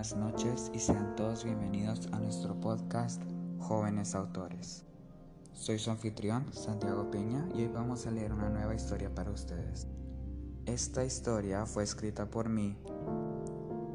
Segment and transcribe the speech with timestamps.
[0.00, 3.20] buenas noches y sean todos bienvenidos a nuestro podcast
[3.58, 4.86] Jóvenes Autores.
[5.52, 9.88] Soy su anfitrión, Santiago Peña, y hoy vamos a leer una nueva historia para ustedes.
[10.64, 12.78] Esta historia fue escrita por mí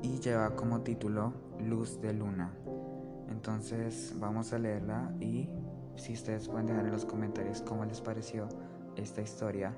[0.04, 2.54] y lleva como título Luz de Luna.
[3.28, 5.50] Entonces vamos a leerla y
[5.96, 8.48] si ustedes pueden dejar en los comentarios cómo les pareció
[8.96, 9.76] esta historia,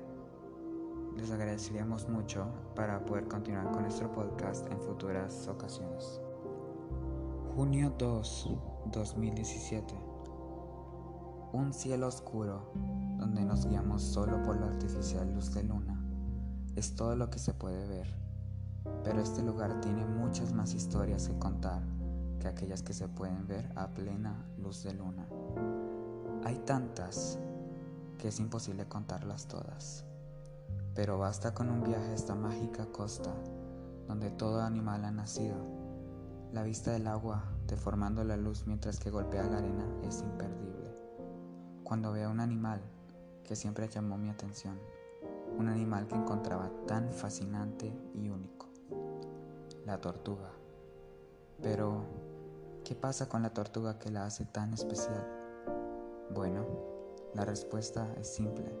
[1.18, 2.46] les agradeceríamos mucho
[2.76, 6.20] para poder continuar con nuestro podcast en futuras ocasiones.
[7.56, 8.56] Junio 2,
[8.92, 9.94] 2017.
[11.52, 12.70] Un cielo oscuro
[13.16, 16.00] donde nos guiamos solo por la artificial luz de luna.
[16.76, 18.14] Es todo lo que se puede ver,
[19.02, 21.82] pero este lugar tiene muchas más historias que contar
[22.38, 25.26] que aquellas que se pueden ver a plena luz de luna.
[26.44, 27.40] Hay tantas
[28.18, 30.04] que es imposible contarlas todas
[30.94, 33.32] pero basta con un viaje a esta mágica costa
[34.08, 35.56] donde todo animal ha nacido.
[36.52, 40.92] La vista del agua deformando la luz mientras que golpea la arena es imperdible.
[41.84, 42.80] Cuando veo un animal
[43.44, 44.78] que siempre llamó mi atención,
[45.58, 48.66] un animal que encontraba tan fascinante y único,
[49.84, 50.50] la tortuga.
[51.62, 52.04] Pero,
[52.84, 55.26] ¿qué pasa con la tortuga que la hace tan especial?
[56.34, 56.64] Bueno,
[57.34, 58.78] la respuesta es simple.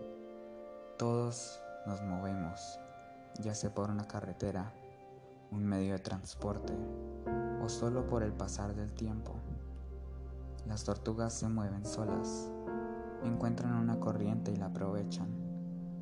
[0.98, 2.78] Todos nos movemos,
[3.40, 4.74] ya sea por una carretera,
[5.50, 6.74] un medio de transporte
[7.64, 9.32] o solo por el pasar del tiempo.
[10.66, 12.52] Las tortugas se mueven solas,
[13.24, 15.28] encuentran una corriente y la aprovechan.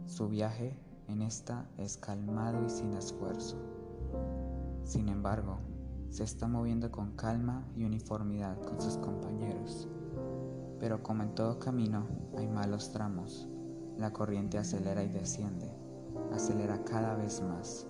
[0.07, 3.57] Su viaje en esta es calmado y sin esfuerzo.
[4.83, 5.61] Sin embargo,
[6.11, 9.87] se está moviendo con calma y uniformidad con sus compañeros.
[10.81, 13.49] Pero como en todo camino hay malos tramos,
[13.99, 15.71] la corriente acelera y desciende,
[16.33, 17.87] acelera cada vez más,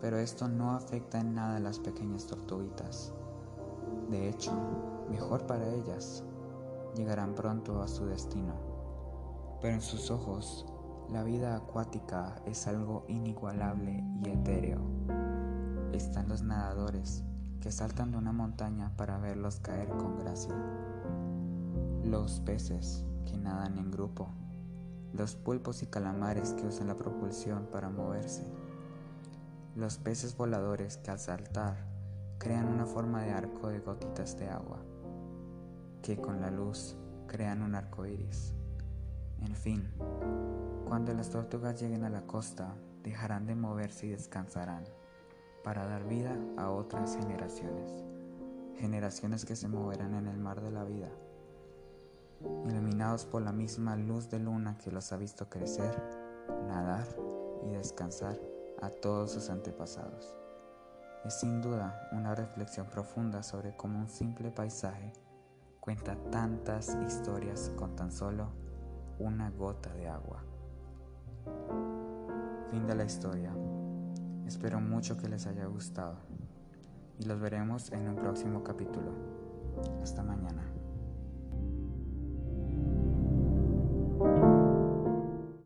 [0.00, 3.12] pero esto no afecta en nada a las pequeñas tortuguitas.
[4.10, 4.52] De hecho,
[5.10, 6.22] mejor para ellas,
[6.94, 8.54] llegarán pronto a su destino.
[9.60, 10.66] Pero en sus ojos,
[11.10, 14.80] la vida acuática es algo inigualable y etéreo.
[15.92, 17.24] Están los nadadores
[17.60, 20.54] que saltan de una montaña para verlos caer con gracia.
[22.04, 24.28] Los peces que nadan en grupo
[25.16, 28.42] los pulpos y calamares que usan la propulsión para moverse,
[29.76, 31.76] los peces voladores que al saltar
[32.38, 34.80] crean una forma de arco de gotitas de agua,
[36.02, 36.96] que con la luz
[37.28, 38.54] crean un arco iris.
[39.40, 39.88] En fin,
[40.88, 44.84] cuando las tortugas lleguen a la costa, dejarán de moverse y descansarán
[45.62, 48.02] para dar vida a otras generaciones,
[48.78, 51.08] generaciones que se moverán en el mar de la vida
[52.40, 55.94] iluminados por la misma luz de luna que los ha visto crecer,
[56.68, 57.06] nadar
[57.64, 58.38] y descansar
[58.82, 60.36] a todos sus antepasados.
[61.24, 65.12] Es sin duda una reflexión profunda sobre cómo un simple paisaje
[65.80, 68.48] cuenta tantas historias con tan solo
[69.18, 70.42] una gota de agua.
[72.70, 73.54] Fin de la historia.
[74.46, 76.16] Espero mucho que les haya gustado
[77.18, 79.12] y los veremos en un próximo capítulo.
[80.02, 80.33] Hasta mañana.